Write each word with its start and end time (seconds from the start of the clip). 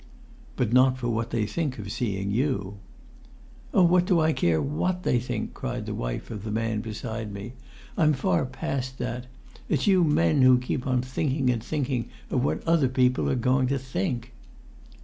"But 0.55 0.73
not 0.73 0.97
for 0.97 1.09
what 1.09 1.29
they 1.29 1.45
think 1.45 1.77
of 1.77 1.91
seeing 1.91 2.31
you." 2.31 2.79
"Oh! 3.71 3.83
what 3.83 4.05
do 4.07 4.19
I 4.19 4.33
care 4.33 4.59
what 4.59 5.03
they 5.03 5.19
think?" 5.19 5.53
cried 5.53 5.85
the 5.85 5.93
wife 5.93 6.31
of 6.31 6.43
the 6.43 6.49
man 6.49 6.81
beside 6.81 7.31
me. 7.31 7.53
"I'm 7.95 8.13
far 8.13 8.47
past 8.47 8.97
that. 8.97 9.27
It's 9.69 9.85
you 9.85 10.03
men 10.03 10.41
who 10.41 10.57
keep 10.57 10.87
on 10.87 11.03
thinking 11.03 11.51
and 11.51 11.63
thinking 11.63 12.09
of 12.31 12.43
what 12.43 12.67
other 12.67 12.89
people 12.89 13.29
are 13.29 13.35
going 13.35 13.67
to 13.67 13.77
think!" 13.77 14.33